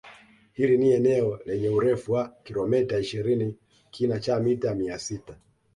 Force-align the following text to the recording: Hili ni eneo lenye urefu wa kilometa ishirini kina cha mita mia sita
Hili 0.53 0.77
ni 0.77 0.91
eneo 0.93 1.39
lenye 1.45 1.69
urefu 1.69 2.11
wa 2.13 2.29
kilometa 2.43 2.99
ishirini 2.99 3.55
kina 3.91 4.19
cha 4.19 4.39
mita 4.39 4.75
mia 4.75 4.99
sita 4.99 5.37